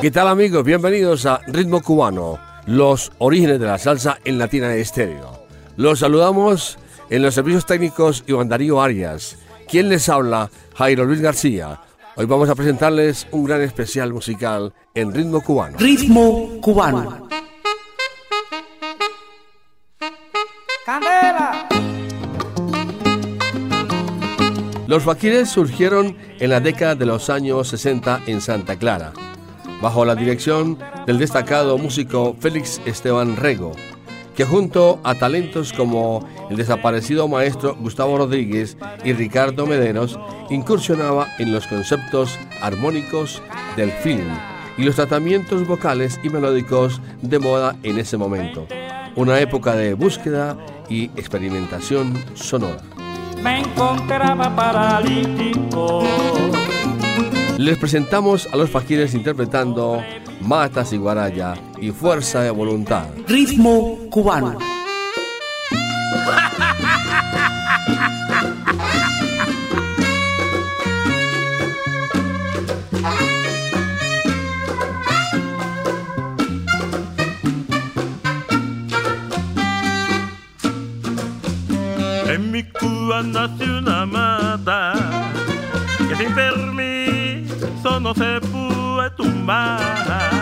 [0.00, 0.62] ¿Qué tal amigos?
[0.62, 5.42] Bienvenidos a Ritmo Cubano, los orígenes de la salsa en Latina Estéreo.
[5.76, 6.78] Los saludamos
[7.10, 9.38] en los servicios técnicos Iván Darío Arias.
[9.68, 11.80] Quien les habla, Jairo Luis García.
[12.14, 15.76] Hoy vamos a presentarles un gran especial musical en Ritmo Cubano.
[15.78, 17.28] Ritmo Cubano.
[20.86, 21.68] ¡Candela!
[24.86, 29.12] Los faquires surgieron en la década de los años 60 en Santa Clara
[29.80, 33.72] bajo la dirección del destacado músico Félix Esteban Rego,
[34.34, 40.18] que junto a talentos como el desaparecido maestro Gustavo Rodríguez y Ricardo Mederos
[40.50, 43.42] incursionaba en los conceptos armónicos
[43.76, 44.28] del film
[44.76, 48.66] y los tratamientos vocales y melódicos de moda en ese momento,
[49.16, 50.56] una época de búsqueda
[50.88, 52.80] y experimentación sonora.
[53.42, 54.48] Me encontraba
[57.58, 60.00] les presentamos a los faquires interpretando
[60.40, 63.06] Matas y Guaraya y Fuerza de Voluntad.
[63.26, 64.56] Ritmo cubano.
[82.28, 84.06] En mi Cuba nació una
[88.08, 90.37] no se puede tumbar.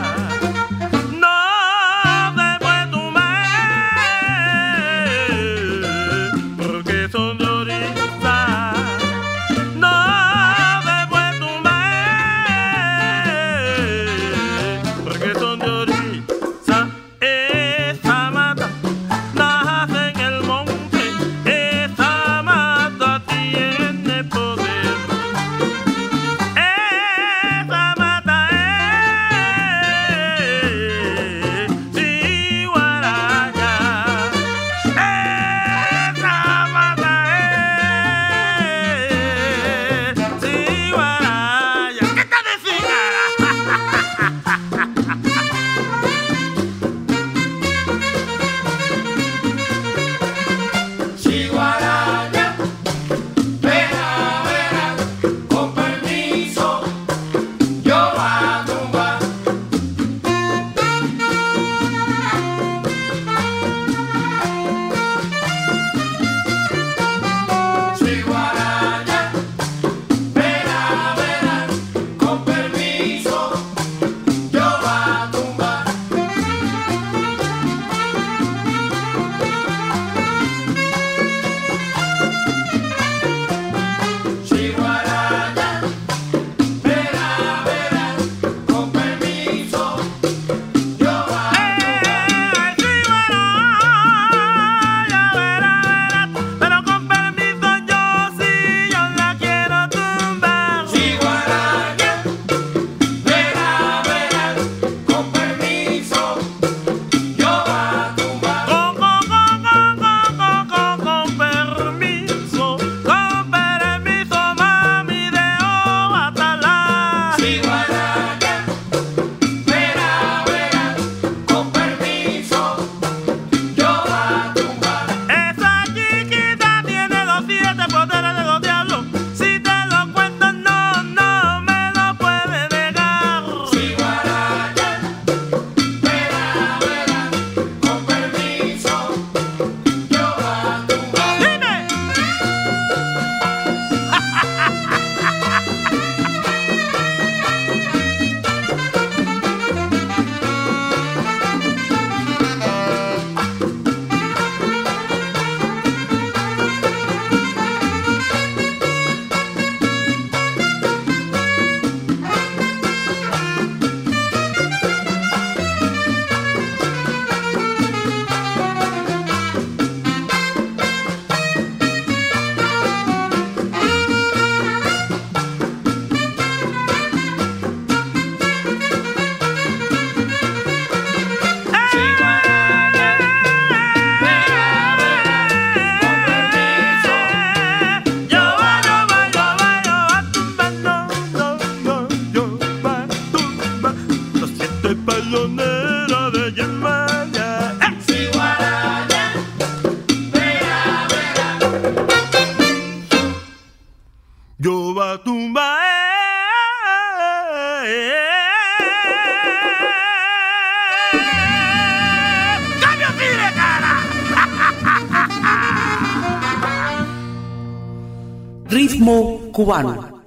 [218.77, 220.23] Ritmo cubano.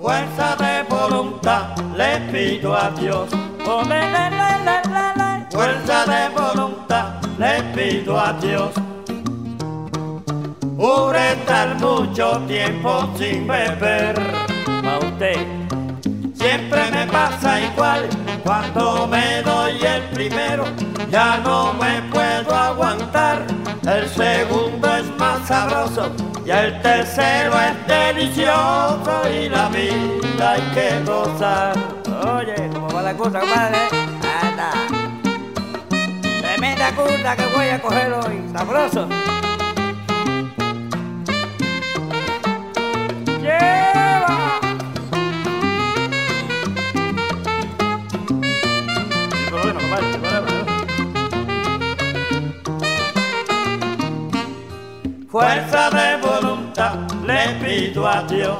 [0.00, 3.28] Fuerza de voluntad le pido a Dios.
[3.66, 3.82] Oh,
[7.94, 8.70] pido a Dios.
[10.76, 14.14] Por estar mucho tiempo sin beber.
[14.82, 15.46] Pa' usted.
[16.34, 18.08] Siempre me pasa igual
[18.42, 20.64] cuando me doy el primero,
[21.10, 23.46] ya no me puedo aguantar.
[23.86, 26.10] El segundo es más sabroso
[26.44, 31.76] y el tercero es delicioso y la vida hay que gozar.
[32.36, 34.03] Oye, ¿cómo va la cosa, compadre?
[36.92, 38.42] Curta que voy a coger hoy.
[38.52, 39.08] Sabroso.
[43.40, 44.60] Lleva.
[49.30, 50.44] Sin problema, compadre, sin problema.
[55.30, 56.94] Fuerza de voluntad
[57.26, 58.58] le pido a Dios.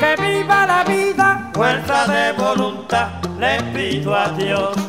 [0.00, 1.50] Que viva la vida.
[1.54, 3.08] Fuerza de voluntad
[3.38, 4.83] le pido a Dios.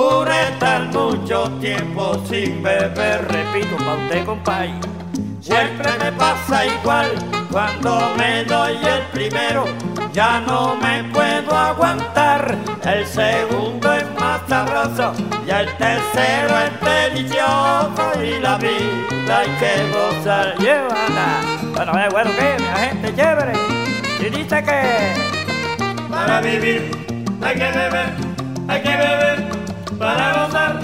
[0.00, 4.72] Por estar mucho tiempo sin beber, Repito, pa' usted, compadre.
[5.42, 7.10] siempre me pasa igual.
[7.50, 9.66] Cuando me doy el primero,
[10.14, 12.56] ya no me puedo aguantar.
[12.82, 15.12] El segundo es más sabroso
[15.46, 20.56] y el tercero es delicioso y la vida hay que gozar.
[20.60, 21.42] Llévala.
[21.74, 22.56] Bueno, eh, bueno, ¿qué?
[22.58, 23.52] Mi gente chévere.
[24.18, 26.08] Y dice que...
[26.08, 26.90] Para vivir
[27.42, 28.14] hay que beber,
[28.66, 29.59] hay que beber
[30.00, 30.80] para gozar.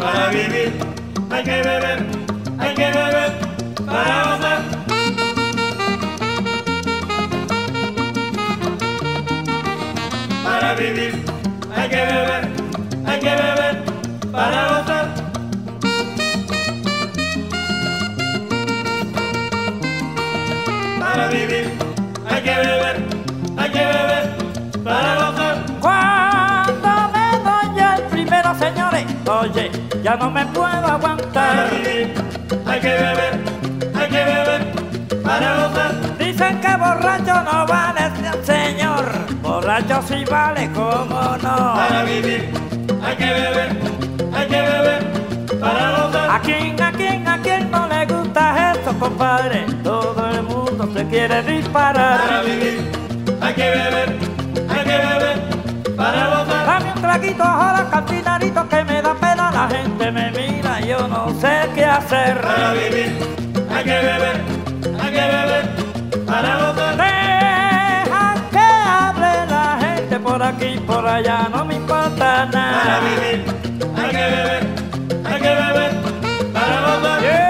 [0.00, 0.72] Para vivir
[1.30, 1.98] hay que beber,
[2.58, 3.30] hay que beber
[3.86, 4.60] para gozar.
[10.44, 11.14] Para vivir
[11.76, 12.48] hay que beber,
[13.06, 13.74] hay que beber
[14.32, 15.06] para gozar.
[20.98, 21.70] Para vivir
[22.28, 22.85] hay que beber,
[29.50, 29.70] oye,
[30.02, 31.70] ya no me puedo Para aguantar.
[31.70, 32.14] vivir
[32.66, 33.40] hay que beber,
[33.94, 36.18] hay que beber para gozar.
[36.18, 38.10] Dicen que borracho no vale,
[38.44, 39.04] señor.
[39.42, 41.74] Borracho sí vale, cómo no.
[41.74, 42.50] Para vivir
[43.04, 43.76] hay que beber,
[44.34, 46.30] hay que beber para gozar.
[46.30, 49.66] ¿A quién, a quién, a quién no le gusta esto, compadre?
[49.82, 52.44] Todo el mundo se quiere Para disparar.
[52.44, 52.90] vivir
[53.40, 54.18] hay que beber,
[54.68, 56.66] hay que beber para gozar.
[56.66, 59.25] Dame un traguito ahora, cantinarito, que me da pena.
[59.56, 62.38] La gente me mira, yo no sé qué hacer.
[62.42, 63.10] Para vivir
[63.74, 64.36] hay que beber,
[65.00, 65.64] hay que beber
[66.26, 66.96] para gozar.
[66.98, 73.00] Deja que hable la gente por aquí, por allá, no me importa Para nada.
[73.00, 73.44] vivir
[73.96, 74.62] hay que beber,
[75.24, 75.92] hay que beber
[76.52, 77.20] para.
[77.20, 77.45] Lleva.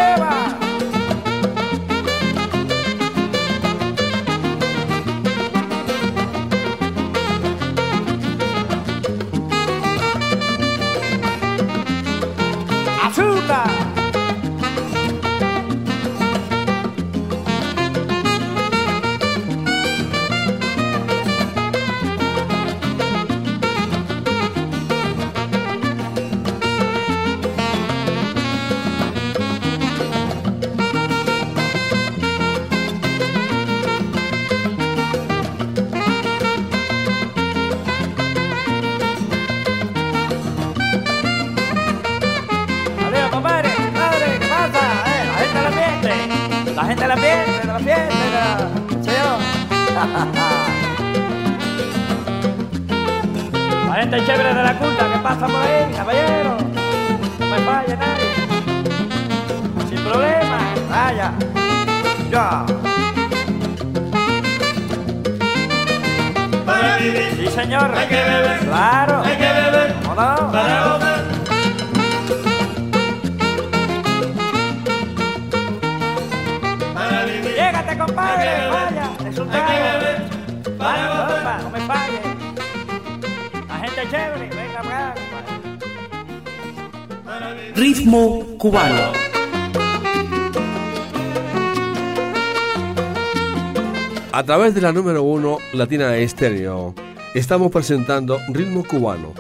[94.32, 96.92] A través de la número uno Latina Estéreo,
[97.35, 99.35] estamos presentando Ritmo Cubano,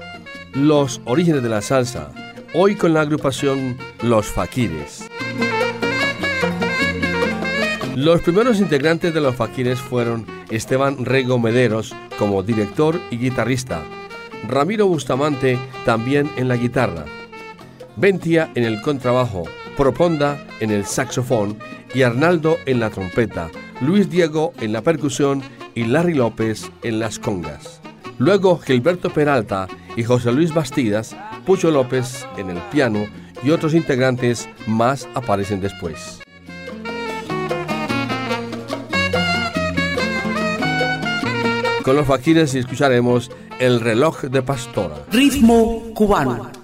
[0.52, 2.12] los orígenes de la salsa,
[2.54, 5.10] hoy con la agrupación Los Faquires.
[7.96, 13.82] Los primeros integrantes de Los Faquires fueron Esteban Rego Mederos como director y guitarrista,
[14.46, 17.06] Ramiro Bustamante también en la guitarra,
[17.96, 21.58] Ventia en el contrabajo, Proponda en el saxofón
[21.94, 23.50] y Arnaldo en la trompeta,
[23.80, 25.42] Luis Diego en la percusión
[25.74, 27.80] y Larry López en las congas.
[28.18, 33.06] Luego Gilberto Peralta y José Luis Bastidas, Pucho López en el piano
[33.42, 36.20] y otros integrantes más aparecen después.
[41.82, 45.04] Con los faquires escucharemos El reloj de Pastora.
[45.12, 46.55] Ritmo cubano.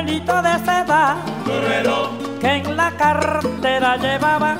[0.00, 2.08] Pañuelito de seda, tu reloj,
[2.40, 4.56] que en la cartera llevaba.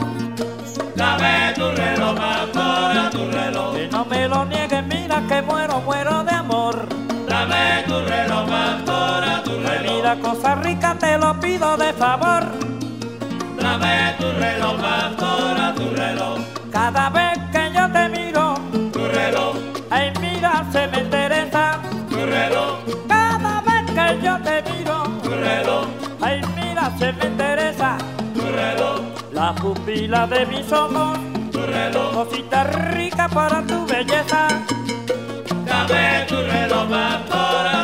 [0.95, 3.75] Dame tu reloj, pastora, tu reloj.
[3.75, 6.87] Que no me lo niegues, mira que muero, muero de amor.
[7.27, 9.97] Dame tu reloj, pastora, tu reloj.
[9.97, 12.45] Mira cosa rica, te lo pido de favor.
[13.59, 16.39] Dame tu reloj, pastora, tu reloj.
[16.71, 18.55] Cada vez que yo te miro,
[18.93, 19.57] tu reloj.
[19.91, 21.79] Ay, mira, se me interesa.
[22.11, 22.85] Tu reloj.
[23.09, 24.60] Cada vez que yo te
[27.01, 27.97] se me interesa.
[28.35, 29.01] Tu reloj
[29.33, 31.19] la pupila de mis ojos,
[31.51, 32.65] tu reloj, cosita
[32.95, 34.43] rica para tu belleza.
[35.67, 36.87] Dame tu reloj,
[37.31, 37.80] para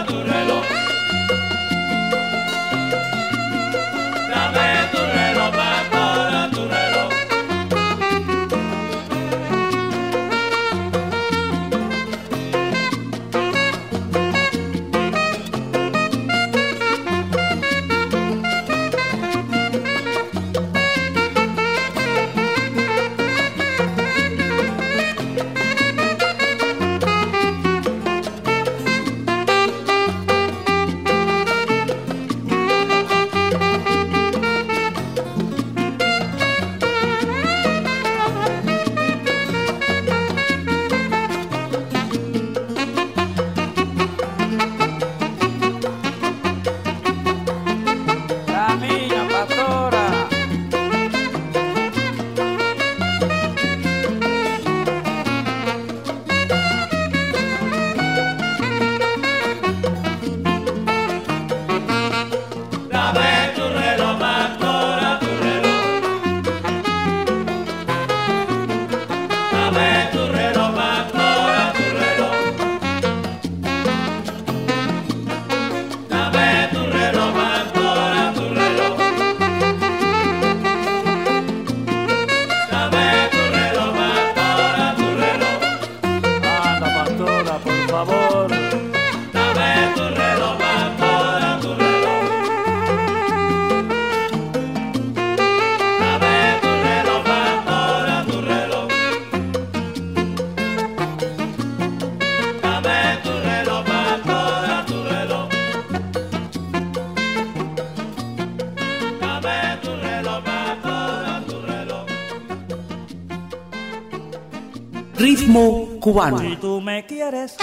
[116.07, 116.39] cubano.
[116.39, 117.57] Si tú me quieres,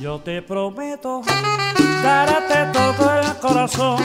[0.00, 1.22] yo te prometo
[2.04, 3.98] darte todo el corazón.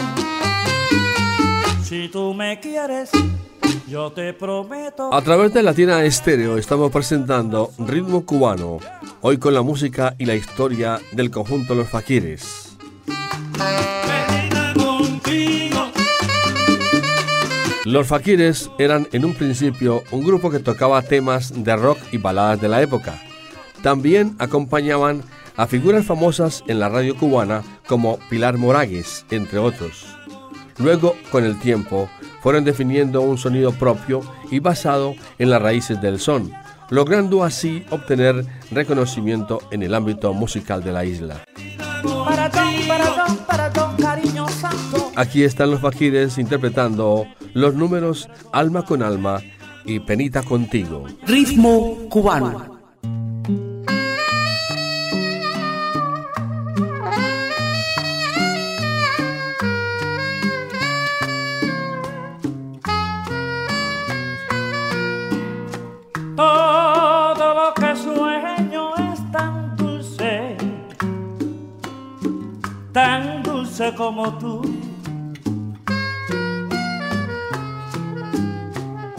[1.84, 3.12] Si tú me quieres,
[3.88, 5.14] yo te prometo.
[5.14, 8.80] A través de Latina Estéreo estamos presentando Ritmo Cubano,
[9.22, 12.76] hoy con la música y la historia del conjunto Los Faquires.
[17.86, 22.60] Los Faquires eran en un principio un grupo que tocaba temas de rock y baladas
[22.60, 23.29] de la época.
[23.82, 25.24] También acompañaban
[25.56, 30.06] a figuras famosas en la radio cubana como Pilar Moragues, entre otros.
[30.78, 32.10] Luego, con el tiempo,
[32.42, 36.52] fueron definiendo un sonido propio y basado en las raíces del son,
[36.90, 41.44] logrando así obtener reconocimiento en el ámbito musical de la isla.
[45.16, 49.42] Aquí están los Faquires interpretando los números Alma con Alma
[49.84, 51.06] y Penita contigo.
[51.28, 52.79] Ritmo cubano.
[73.96, 74.62] Como tú.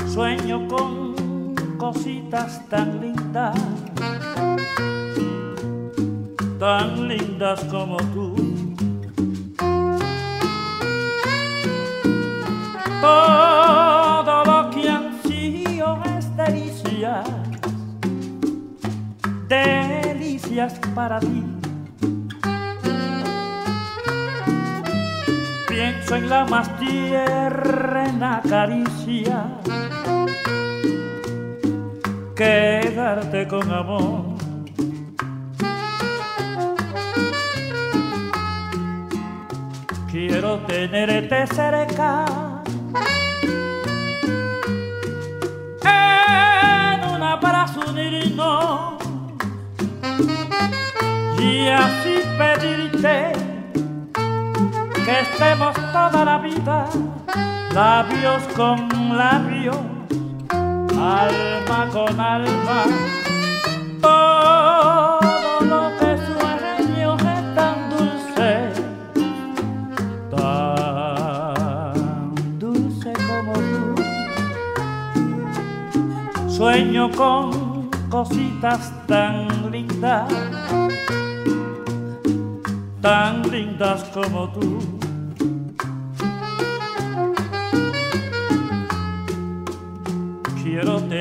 [0.07, 3.57] Sueño con cositas tan lindas,
[6.59, 8.35] tan lindas como tú.
[13.01, 17.27] Todo lo que ansío es delicias,
[19.49, 21.39] delicias para ti.
[26.12, 29.44] En la más tierna caricia
[32.35, 34.25] quedarte con amor.
[40.11, 42.25] Quiero tenerte cerca
[45.85, 48.94] en un abrazo unirnos
[51.38, 53.30] y así pedirte
[55.20, 56.88] estemos toda la vida,
[57.74, 59.76] labios con labios,
[60.48, 62.85] alma con alma.
[64.00, 65.20] Todo
[65.61, 68.72] lo que sueño es tan dulce,
[70.30, 73.94] tan dulce como tú.
[76.48, 80.33] Sueño con cositas tan lindas
[83.00, 84.89] tan lindas como tú.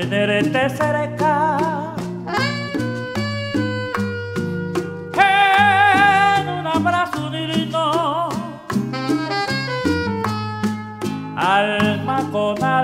[0.10, 1.96] Tenerte cerca.
[5.14, 8.30] En un abrazo divino,
[11.36, 12.79] alma con alma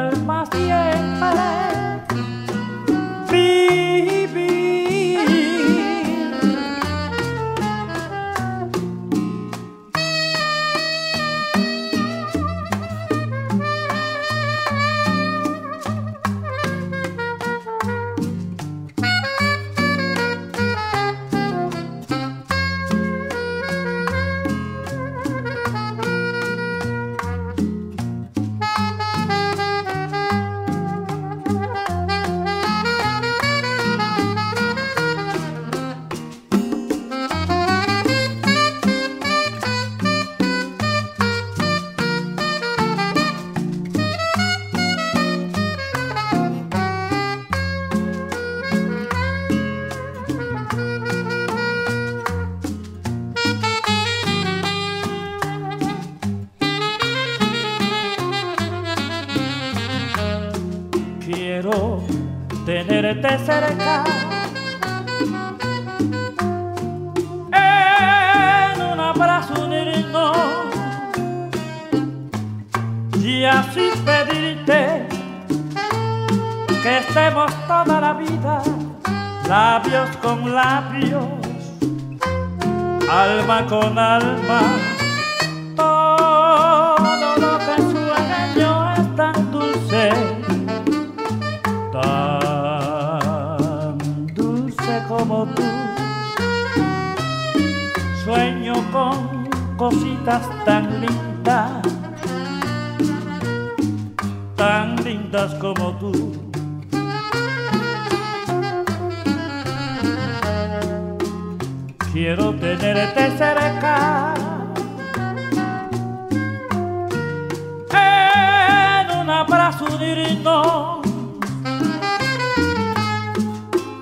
[83.67, 84.34] con alma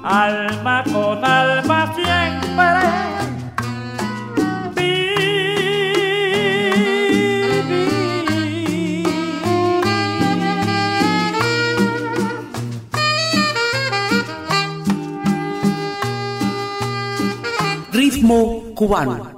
[0.04, 3.14] alma con alma siempre.
[17.92, 19.33] ritmo cubano.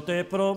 [0.00, 0.49] to je pro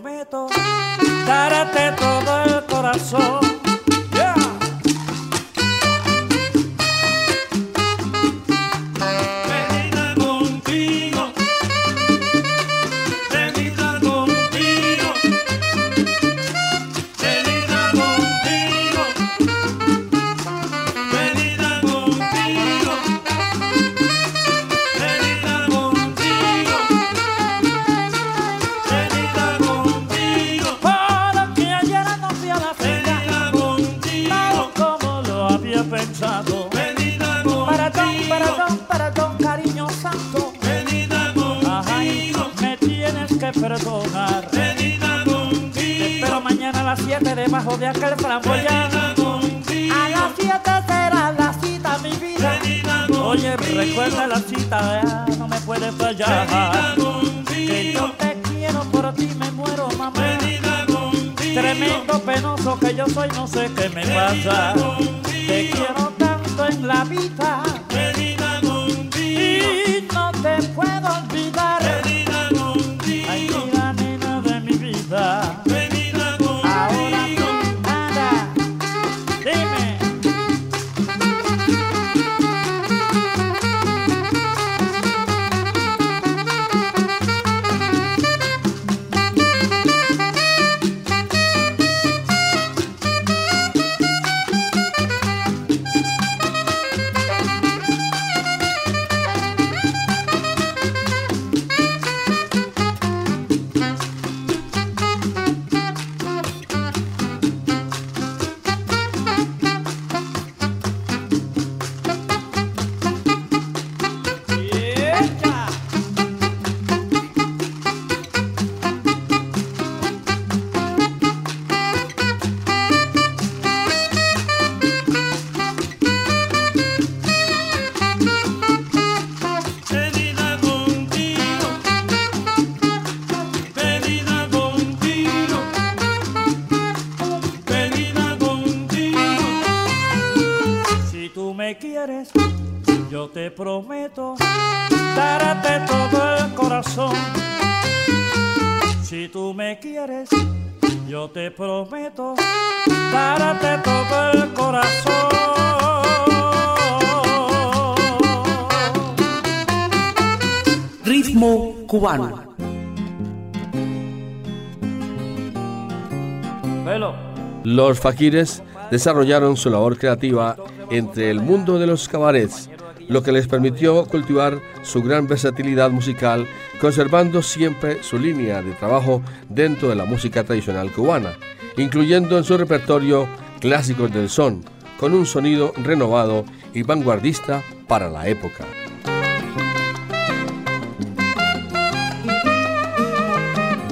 [167.73, 170.55] Los faquires desarrollaron su labor creativa
[170.91, 172.69] entre el mundo de los cabarets,
[173.09, 176.45] lo que les permitió cultivar su gran versatilidad musical,
[176.79, 181.33] conservando siempre su línea de trabajo dentro de la música tradicional cubana,
[181.75, 183.27] incluyendo en su repertorio
[183.59, 184.63] clásicos del son,
[184.99, 188.65] con un sonido renovado y vanguardista para la época.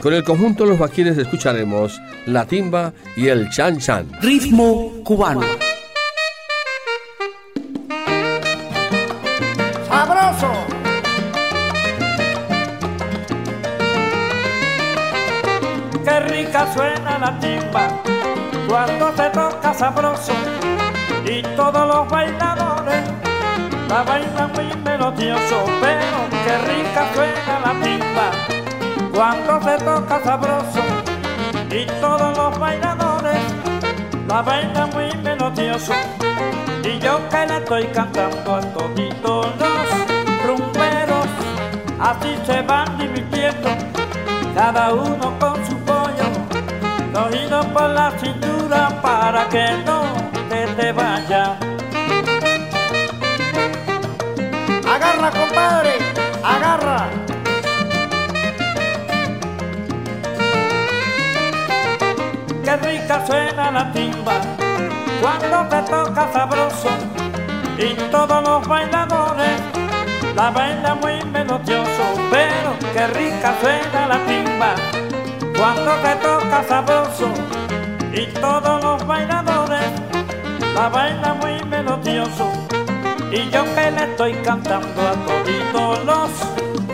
[0.01, 4.09] Con el conjunto Los Vaquines escucharemos la timba y el chan chan.
[4.19, 5.41] Ritmo cubano.
[9.87, 10.51] ¡Sabroso!
[16.03, 17.87] Qué rica suena la timba
[18.67, 20.33] cuando se toca sabroso
[21.25, 23.03] y todos los bailadores
[23.87, 28.50] la bailan muy melodioso, pero qué rica suena la timba
[29.13, 30.82] cuando se toca sabroso
[31.69, 33.41] y todos los bailadores
[34.28, 35.93] la bailan muy melodioso.
[36.84, 41.28] Y yo que le estoy cantando a toditos los rumberos
[42.00, 43.69] así se van divirtiendo
[44.56, 46.28] cada uno con su pollo
[47.13, 50.02] cogido por la cintura para que no
[50.50, 51.58] te te vaya.
[54.93, 55.97] Agarra compadre
[56.43, 57.30] agarra
[62.71, 64.39] qué rica suena la timba
[65.21, 66.89] cuando te toca sabroso
[67.77, 69.60] y todos los bailadores
[70.36, 74.75] la bailan muy melodioso, pero qué rica suena la timba
[75.57, 77.29] cuando te toca sabroso
[78.13, 79.91] y todos los bailadores
[80.73, 82.49] la bailan muy melodioso.
[83.31, 85.13] Y yo que le estoy cantando a
[85.73, 86.29] todos los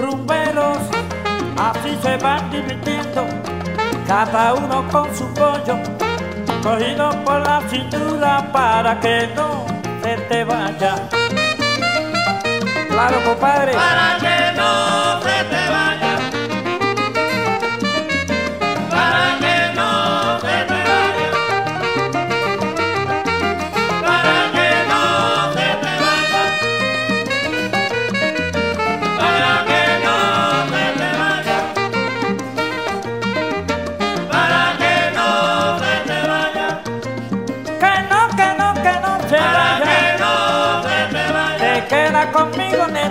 [0.02, 0.78] rumberos
[1.58, 2.97] así se van divirtiendo
[4.08, 5.78] cada uno con su pollo,
[6.64, 9.66] cogido por la cintura para que no
[10.02, 10.96] se te vaya.
[12.90, 13.74] Claro, compadre.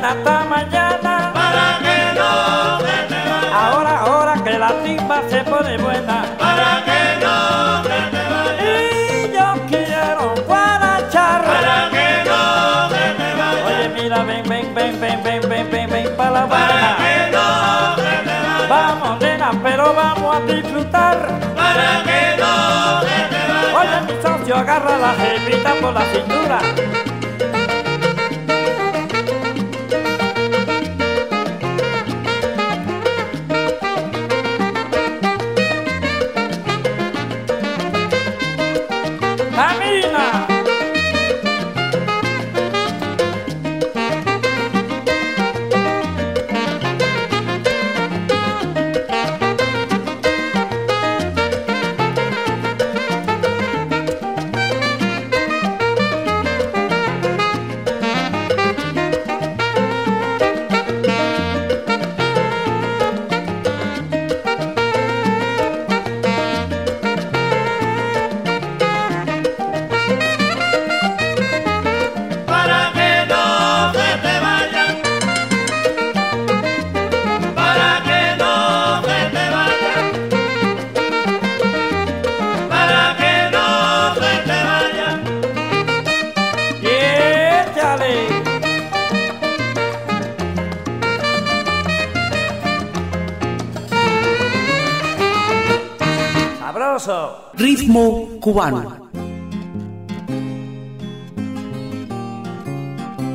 [0.06, 1.32] Hasta mañana.
[1.34, 3.66] Para que no se te vaya.
[3.66, 6.24] Ahora, ahora que la timba se pone buena.
[6.38, 8.62] Para que no se te vaya.
[8.62, 11.44] Y yo quiero guarachar.
[11.44, 13.66] Para que no se te vaya.
[13.66, 17.96] Oye, mira, ven, ven, ven, ven, ven, ven, ven, ven para la Para que no
[17.96, 18.66] se te vaya.
[18.68, 21.18] Vamos, nena, pero vamos a disfrutar.
[21.56, 23.78] Para que no se te vaya.
[23.80, 26.58] Oye, mi socio, agarra la jefita por la cintura.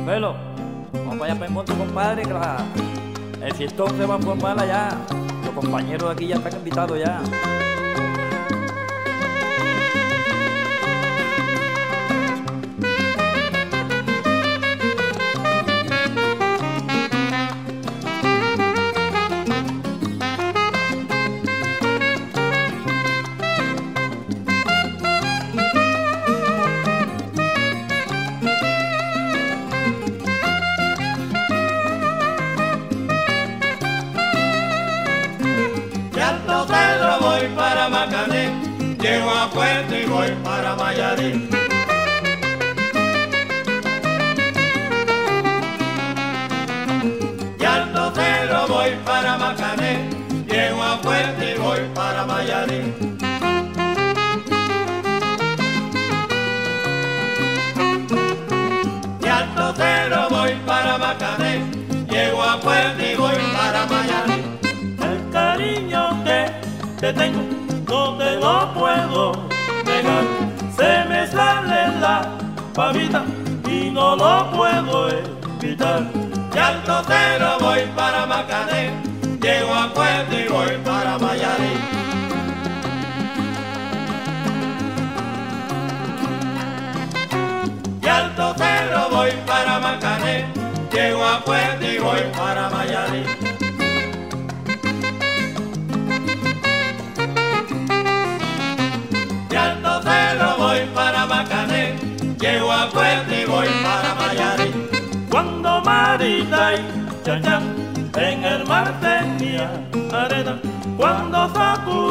[0.06, 0.34] Velo,
[1.06, 4.88] vamos allá para el monte, compadre, que el fiestón se va a formar allá.
[5.44, 7.20] Los compañeros aquí ya están invitados ya.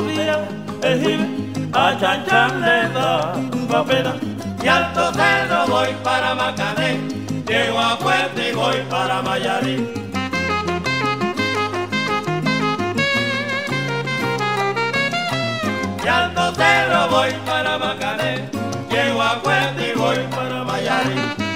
[0.02, 0.48] Sacudía
[0.84, 4.16] el gil, a Chan Chan le daba pena.
[4.64, 7.00] Y al cero voy para Macané,
[7.48, 9.90] llego a Puente y voy para Mayarín.
[16.04, 18.50] Y al cero voy para Macané,
[18.90, 21.51] llego a Puente y voy para Mayarín.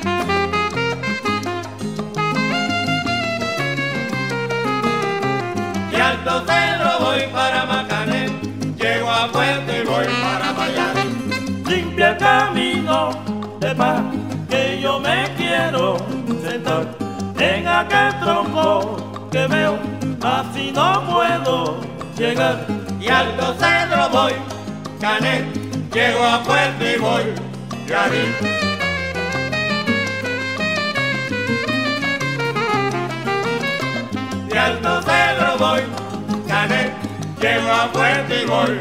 [14.50, 15.98] Que yo me quiero
[16.42, 16.88] sentar
[17.38, 19.78] en aquel tronco que veo,
[20.24, 21.82] así no puedo
[22.18, 22.66] llegar.
[23.02, 23.28] y al
[23.60, 24.34] cero voy,
[25.00, 25.44] gané,
[25.94, 27.24] llego a Puerto y voy.
[34.52, 35.82] Y al cero voy,
[36.48, 36.92] gané,
[37.42, 38.80] llego a Puerto y voy,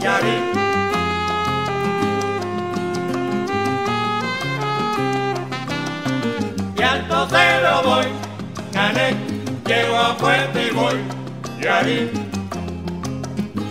[0.00, 0.69] Yarín.
[6.80, 8.06] Y al cero voy,
[8.72, 9.14] gané,
[9.66, 10.94] llego a Puerto y voy,
[11.60, 12.10] Yarín.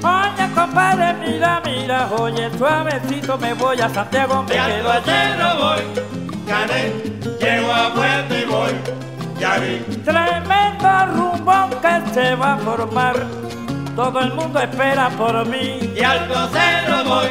[0.04, 5.02] Oye, compadre, mira, mira, oye, suavecito me voy a Santiago, me Y quedo allí.
[5.06, 6.06] cero voy,
[6.46, 6.94] gané,
[7.42, 8.72] llego a Puerto y voy,
[9.40, 10.04] Yarín.
[10.06, 13.26] Tremendo rumbón que se va a formar,
[13.96, 15.80] todo el mundo espera por mí.
[15.96, 17.30] Y al cero voy,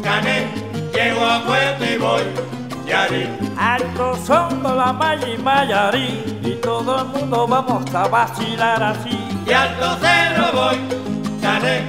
[0.00, 0.46] gané,
[0.94, 2.22] llego a Puerto y voy,
[2.88, 3.54] Yarín.
[3.58, 9.18] Alto son de la Maya y Mayarí, y todo el mundo vamos a vacilar así.
[9.46, 10.78] Y al cero voy,
[11.40, 11.82] gané,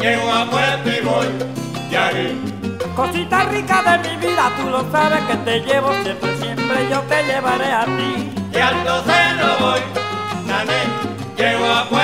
[0.00, 1.26] llego a Puerto y voy,
[1.90, 2.78] Yarín.
[2.94, 7.22] Cosita rica de mi vida, tú lo sabes que te llevo siempre, siempre yo te
[7.24, 8.32] llevaré a ti.
[8.52, 9.80] Y al cero voy,
[10.46, 10.80] gané,
[11.36, 11.95] llego a Puerto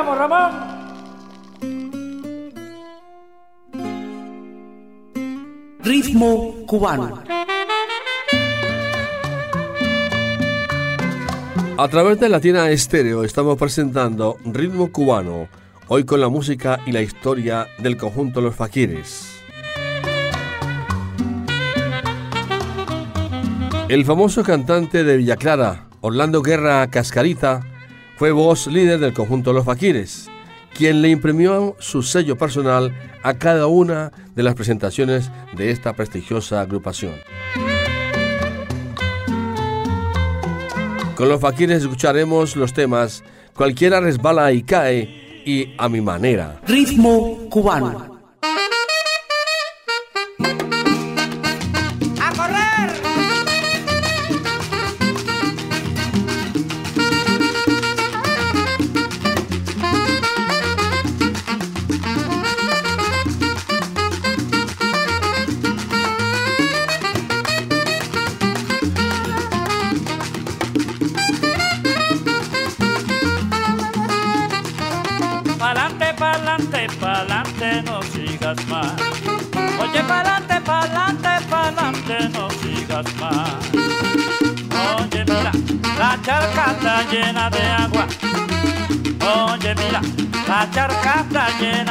[0.00, 0.52] Llegamos, Ramón.
[5.80, 7.22] Ritmo cubano.
[11.76, 15.48] A través de Latina Estéreo estamos presentando Ritmo Cubano,
[15.88, 19.42] hoy con la música y la historia del conjunto Los Faquires.
[23.90, 27.69] El famoso cantante de Villa Clara, Orlando Guerra Cascarita,
[28.20, 30.28] fue voz líder del conjunto Los Faquires,
[30.74, 36.60] quien le imprimió su sello personal a cada una de las presentaciones de esta prestigiosa
[36.60, 37.14] agrupación.
[41.14, 46.60] Con los faquires escucharemos los temas Cualquiera resbala y cae y A mi manera.
[46.66, 48.19] Ritmo cubano.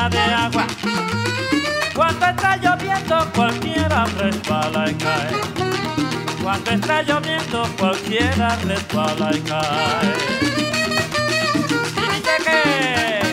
[0.09, 0.65] De agua.
[1.95, 5.31] Cuando está lloviendo, cualquiera resbala y cae.
[6.41, 10.13] Cuando está lloviendo, cualquiera resbala y cae.
[11.97, 13.28] Y dice que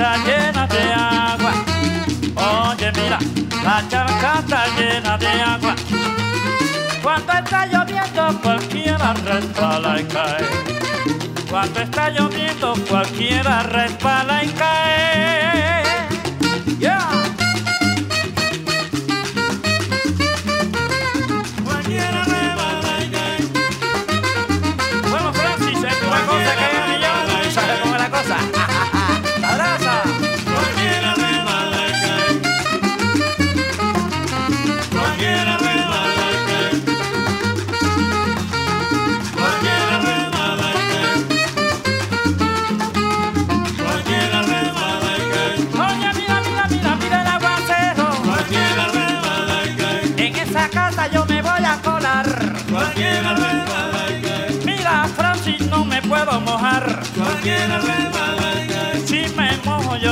[0.00, 1.52] está llena de agua.
[2.72, 3.18] Oye, mira,
[3.62, 5.74] la charca está llena de agua.
[7.02, 10.44] Cuando está lloviendo, cualquiera resbala y cae.
[11.50, 15.89] Cuando está lloviendo, cualquiera resbala y cae.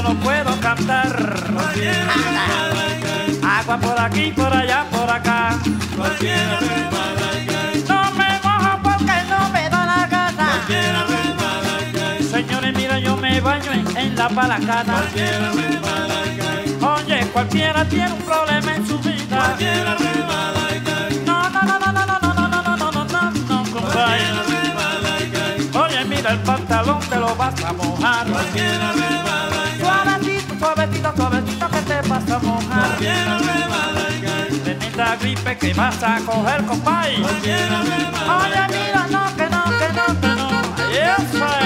[0.09, 1.15] No puedo cantar.
[3.43, 5.59] Agua por aquí, por allá, por acá.
[7.89, 10.49] No me mojo porque no me da la gana.
[12.31, 15.03] Señores, mira, yo me baño en, en la palacana.
[16.81, 19.57] Oye, cualquiera tiene un problema en su vida.
[21.27, 24.23] No, no, no, no, no, no, no, no, no, no, no, no, no, compadre.
[25.75, 28.27] Oye, mira el pantalón te lo vas a mojar.
[30.79, 32.87] Suavecito, suavecito, que te vas a mojar.
[32.87, 33.39] Cualquiera
[34.17, 34.61] y cae.
[34.63, 36.63] Tremenda gripe que vas a coger.
[36.67, 40.49] Cualquiera rebala Oye, mira, no, que no, que no, que no.
[40.93, 41.58] Eso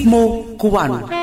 [0.00, 1.19] Ritmo cubano.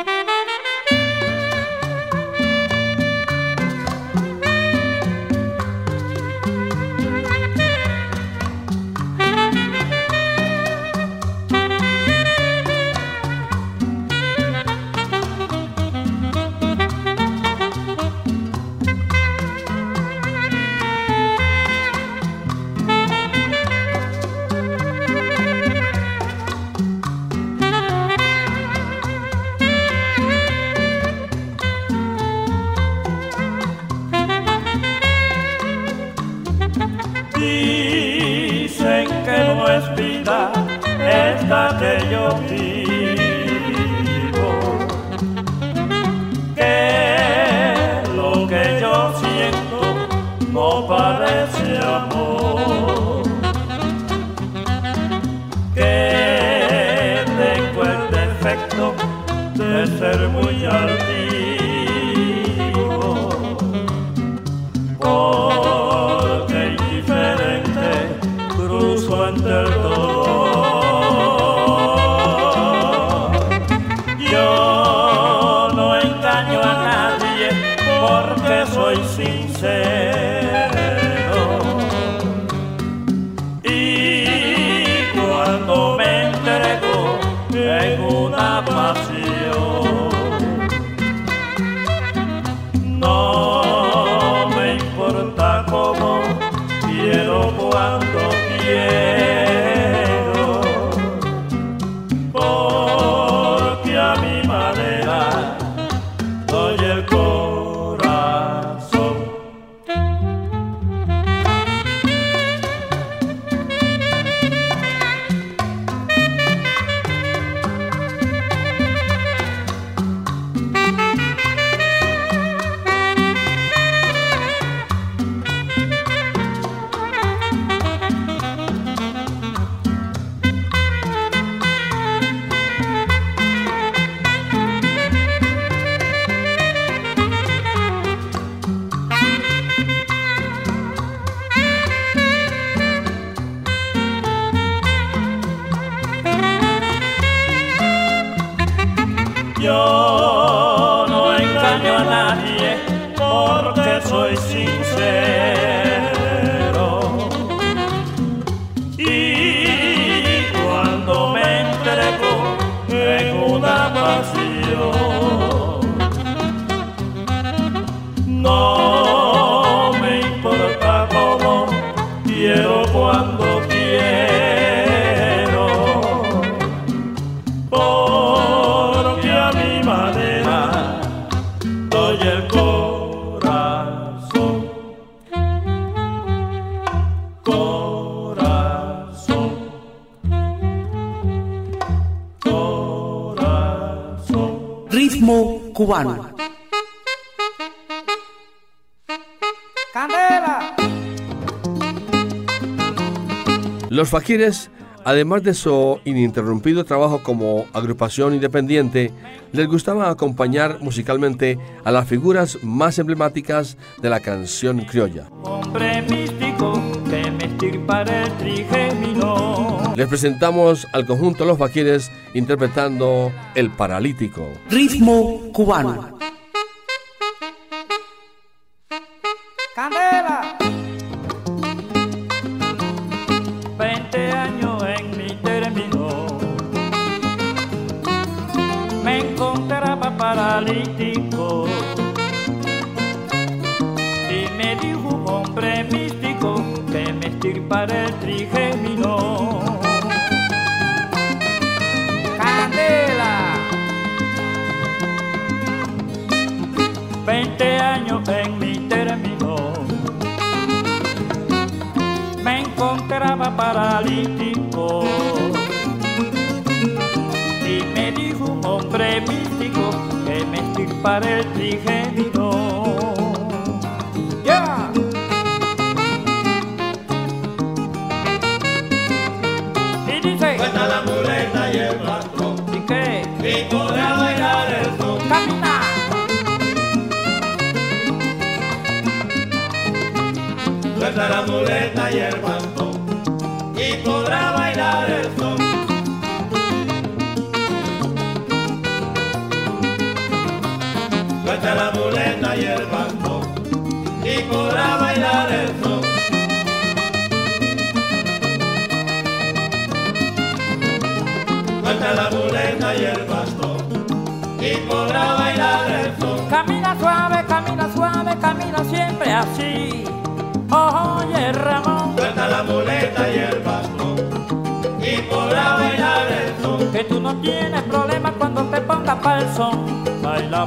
[204.28, 204.70] Los Faquires,
[205.06, 209.14] además de su ininterrumpido trabajo como agrupación independiente,
[209.54, 215.30] les gustaba acompañar musicalmente a las figuras más emblemáticas de la canción criolla.
[215.44, 216.74] Hombre místico
[217.10, 219.94] que me estirpará el trigémino.
[219.96, 224.46] Les presentamos al conjunto Los Faquires interpretando El Paralítico.
[224.70, 226.18] Ritmo cubano.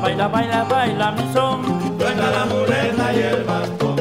[0.02, 1.60] Baila, baila, baila, mi son.
[1.98, 3.96] Suelta la muleta y el bastón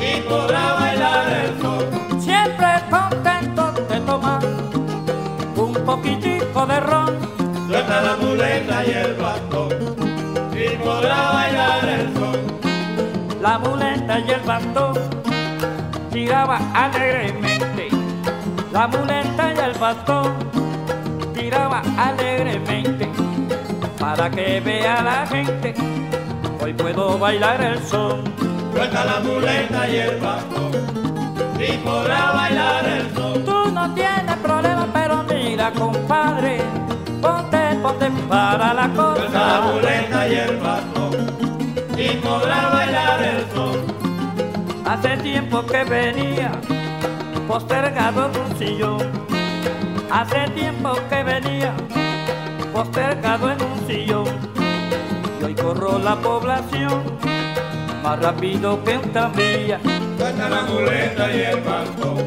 [0.00, 2.20] y podrá bailar el son.
[2.20, 4.44] Siempre contento te tomas
[5.56, 7.18] un poquitico de ron.
[7.68, 9.68] Suelta la muleta y el bastón
[10.54, 13.42] y podrá bailar el son.
[13.42, 14.94] La muleta y el bastón
[16.10, 17.88] tiraba alegremente.
[18.72, 20.32] La muleta y el bastón
[21.34, 23.09] tiraba alegremente.
[24.10, 25.72] Para que vea la gente,
[26.60, 28.24] hoy puedo bailar el son.
[28.74, 30.72] Suelta la muleta y el bastón
[31.56, 33.44] y podrá bailar el son.
[33.44, 36.58] Tú no tienes problema, pero mira, compadre,
[37.22, 39.72] ponte, ponte para la Suelta la cosa.
[39.72, 41.12] muleta y el bastón
[41.96, 44.86] y podrá bailar el son.
[44.86, 46.50] Hace tiempo que venía
[47.46, 49.02] postergado en un sillón.
[50.10, 51.72] Hace tiempo que venía
[52.72, 54.26] postergado en un sillón.
[55.40, 57.02] Y hoy corro la población
[58.02, 59.80] más rápido que un tranvía.
[60.16, 62.18] Suelta la muleta y el bastón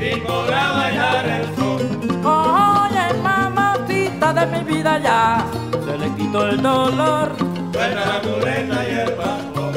[0.00, 1.80] y podrá bailar el son.
[2.24, 5.46] Oye, mamacita de mi vida ya,
[5.84, 7.32] se le quitó el dolor.
[7.72, 9.74] Suelta la muleta y el bastón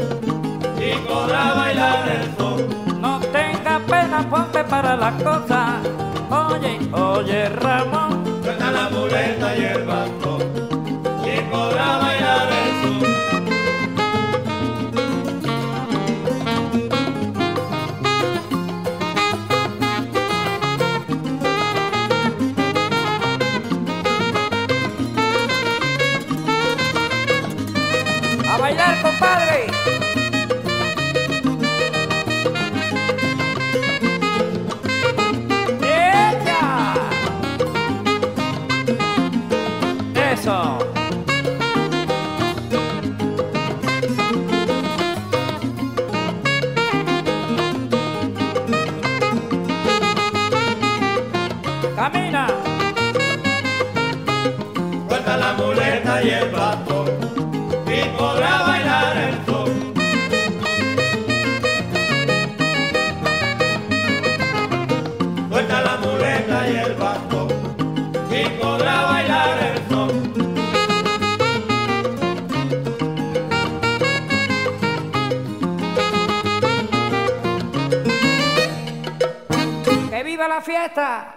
[0.78, 3.02] y podrá bailar el son.
[3.02, 5.78] No tenga pena, ponte para la cosa.
[6.30, 8.24] Oye, oye, Ramón.
[8.44, 10.19] Suelta la muleta y el bastón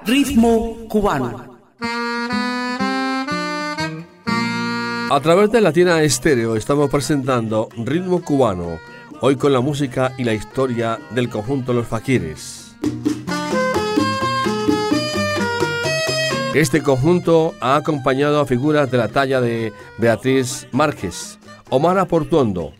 [0.04, 1.58] Ritmo cubano.
[5.10, 8.78] A través de Latina Estéreo estamos presentando Ritmo Cubano,
[9.20, 12.74] hoy con la música y la historia del conjunto Los Faquires.
[16.54, 21.38] Este conjunto ha acompañado a figuras de la talla de Beatriz Márquez,
[21.70, 22.72] Omar Portuondo,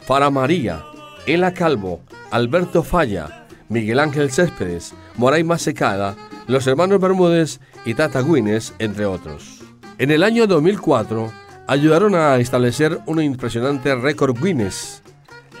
[0.00, 0.84] Fara María,
[1.26, 2.00] Ela Calvo,
[2.30, 6.16] Alberto Falla, Miguel Ángel Céspedes, Moray Masecada,
[6.46, 9.60] los hermanos Bermúdez y Tata Guinness, entre otros.
[9.98, 11.32] En el año 2004
[11.66, 15.02] ayudaron a establecer un impresionante récord Guinness,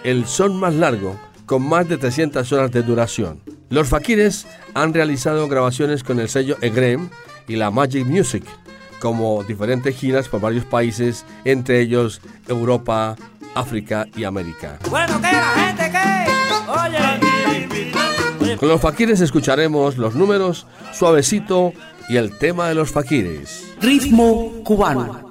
[0.02, 3.40] el son más largo, con más de 300 horas de duración.
[3.70, 7.08] Los Fakires han realizado grabaciones con el sello Egrem
[7.48, 8.44] y la Magic Music,
[9.00, 13.16] como diferentes giras por varios países, entre ellos Europa,
[13.54, 14.78] África y América.
[14.90, 15.83] Bueno, ¿qué la gente.
[18.58, 21.72] Con los Fakires escucharemos los números, suavecito
[22.08, 23.74] y el tema de los Fakires.
[23.80, 25.30] Ritmo cubano.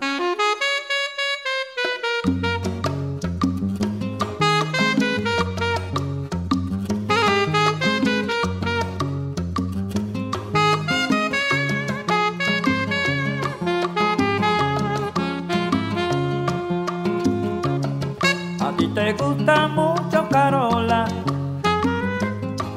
[18.60, 19.93] A ti te gusta mucho,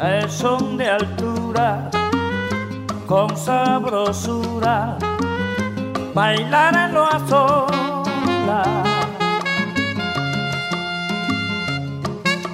[0.07, 1.91] el son de altura,
[3.07, 4.97] con sabrosura,
[6.15, 8.69] bailar en lo a solas.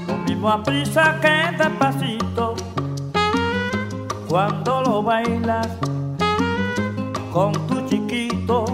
[0.06, 2.54] Lo mismo a prisa que despacito,
[4.28, 5.68] cuando lo bailas
[7.32, 8.64] con tu chiquito,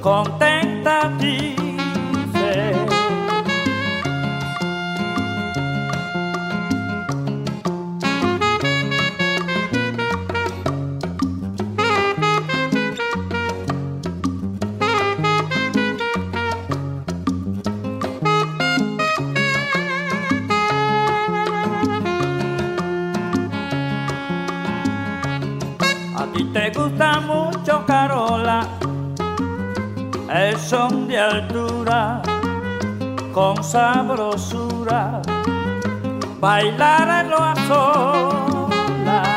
[0.00, 0.68] contenta.
[1.00, 1.57] A
[31.28, 32.22] altura,
[33.32, 35.20] con sabrosura,
[36.40, 39.28] bailar en lo a solas.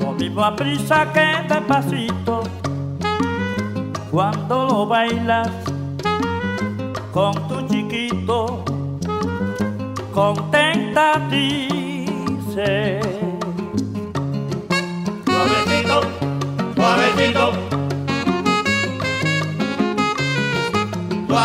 [0.00, 2.42] Lo mismo a prisa que despacito,
[4.10, 5.50] cuando lo bailas
[7.12, 8.64] con tu chiquito,
[10.12, 13.00] contenta dice.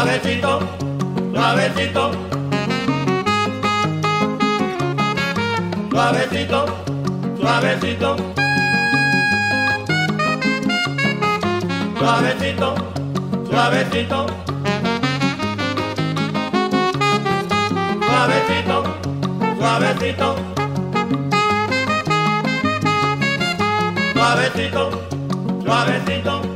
[0.02, 0.60] Suavecito,
[1.32, 2.12] suavecito.
[5.91, 6.60] Suavecito,
[7.39, 8.16] suavecito.
[11.99, 12.76] Suavecito,
[13.45, 14.26] suavecito.
[18.08, 18.84] Suavecito,
[19.60, 20.36] suavecito.
[24.16, 25.04] Suavecito,
[25.64, 26.51] suavecito.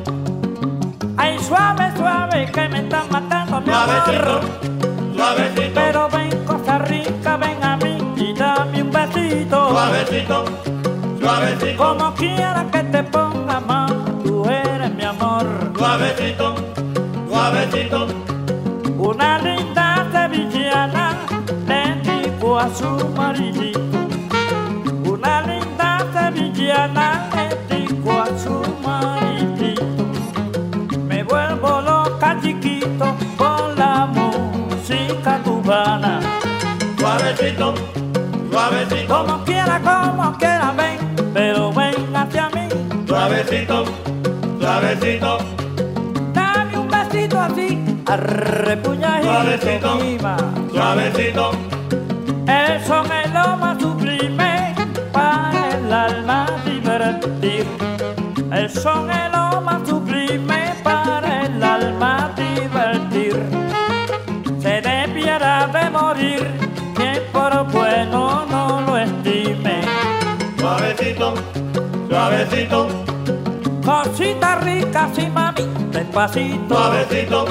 [1.48, 5.16] Suave, suave, que me están matando mi Suavecito, amor.
[5.16, 5.72] suavecito.
[5.76, 9.70] Pero ven, Costa Rica, ven a mí y dame un besito.
[9.70, 10.46] Suavecito,
[11.20, 13.92] suavecito, Como quiera que te ponga más,
[14.24, 15.46] tú eres mi amor.
[15.78, 16.56] suavecito,
[17.30, 18.08] suavecito,
[18.98, 21.18] Una linda sevillana
[21.68, 23.80] le digo a su maridito.
[25.06, 27.30] Una linda sevillana
[35.76, 36.20] cubana.
[37.00, 37.74] suavecito,
[38.52, 40.98] suavecito, Como quiera, como quiera, ven,
[41.34, 42.68] pero ven hacia mí.
[43.08, 43.86] suavecito,
[44.60, 45.38] suavecito,
[46.34, 50.00] Dame un besito así, arrepuñadito Suavecito.
[50.00, 50.38] encima.
[50.72, 51.52] suavecito,
[52.48, 54.76] El son es lo más sublime
[55.12, 57.66] para el alma divertir.
[58.52, 59.32] El son es
[67.50, 69.82] por bueno no lo estime.
[70.58, 71.34] suavecito,
[72.10, 72.88] suavecito,
[73.86, 76.76] Cosita rica, sí mami, despacito.
[76.76, 77.46] suavecito,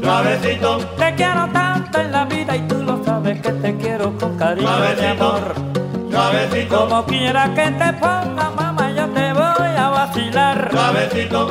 [0.00, 4.36] suavecito, Te quiero tanto en la vida y tú lo sabes que te quiero con
[4.36, 5.54] cariño, suavecito, amor.
[6.10, 10.68] suavecito, Como quiera que te ponga, mamá, yo te voy a vacilar.
[10.70, 11.50] suavecito,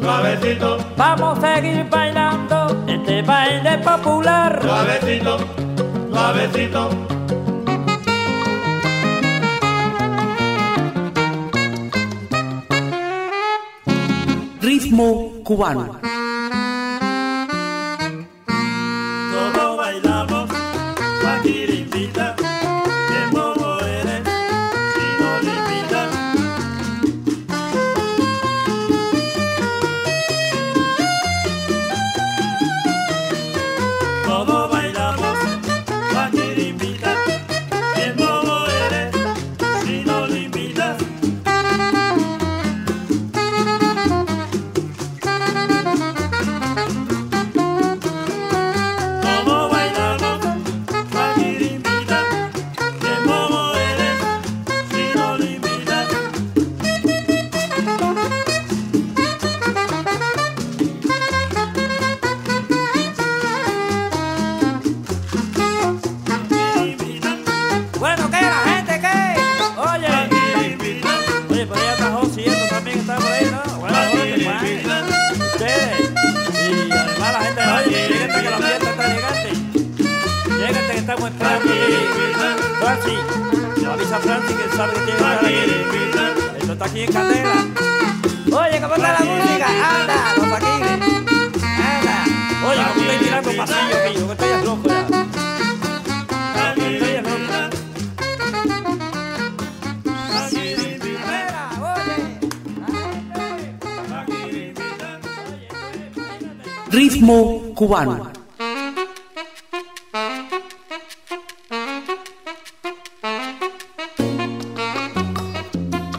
[0.00, 4.58] suavecito, Vamos a seguir bailando este baile popular.
[4.62, 5.36] suavecito,
[6.14, 6.88] suavecito.
[14.60, 16.13] Ritmo cubano.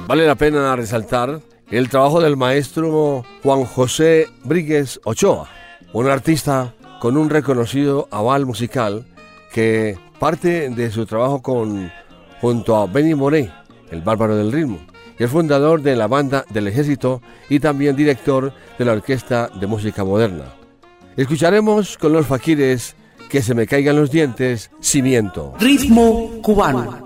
[0.07, 1.41] Vale la pena resaltar
[1.71, 5.49] el trabajo del maestro Juan José Bríguez Ochoa,
[5.93, 9.07] un artista con un reconocido aval musical
[9.51, 11.91] que parte de su trabajo con,
[12.41, 13.51] junto a Benny Moré,
[13.89, 14.77] el bárbaro del ritmo,
[15.17, 19.65] y el fundador de la banda del ejército y también director de la Orquesta de
[19.65, 20.64] Música Moderna.
[21.17, 22.95] Escucharemos con los faquires
[23.29, 25.53] que se me caigan los dientes, cimiento.
[25.59, 27.04] Ritmo cubano.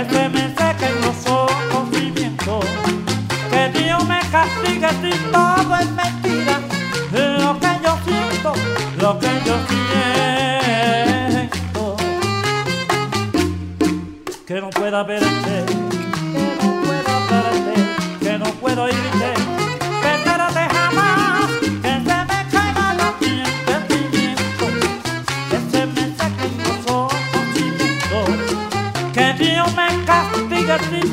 [0.00, 2.60] que se me sequen los ojos y miento,
[3.50, 6.60] que Dios me castigue si todo es mentira,
[7.12, 8.54] lo que yo siento,
[8.98, 9.56] lo que yo
[11.38, 11.96] siento,
[14.46, 17.74] que no pueda verte, que no pueda verte,
[18.20, 19.39] que no puedo irte.
[30.80, 31.09] Let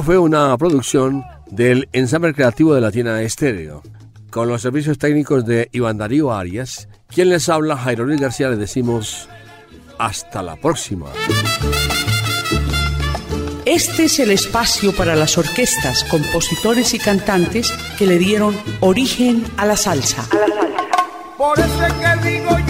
[0.00, 3.82] Esta fue una producción del ensamble creativo de Latina Estéreo,
[4.30, 6.88] con los servicios técnicos de Iván Darío Arias.
[7.06, 9.28] Quien les habla, Jairo Luis García, le decimos
[9.98, 11.08] hasta la próxima.
[13.66, 19.66] Este es el espacio para las orquestas, compositores y cantantes que le dieron origen a
[19.66, 20.26] la salsa.
[21.36, 22.69] Por eso es que digo yo,